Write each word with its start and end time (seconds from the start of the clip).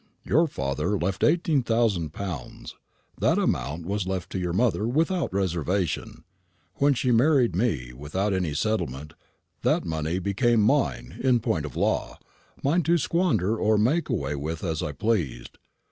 "Your 0.25 0.47
father 0.47 0.97
left 0.97 1.23
eighteen 1.23 1.61
thousand 1.61 2.11
pounds; 2.11 2.73
that 3.19 3.37
amount 3.37 3.85
was 3.85 4.07
left 4.07 4.31
to 4.31 4.39
your 4.39 4.51
mother 4.51 4.87
without 4.87 5.31
reservation. 5.31 6.23
When 6.77 6.95
she 6.95 7.11
married 7.11 7.55
me, 7.55 7.93
without 7.93 8.33
any 8.33 8.55
settlement, 8.55 9.13
that 9.61 9.85
money 9.85 10.17
became 10.17 10.59
mine, 10.63 11.19
in 11.23 11.39
point 11.39 11.67
of 11.67 11.75
law 11.75 12.17
mine 12.63 12.81
to 12.81 12.97
squander 12.97 13.55
or 13.55 13.77
make 13.77 14.09
away 14.09 14.33
with 14.33 14.63
as 14.63 14.81
I 14.81 14.91
pleased. 14.91 15.59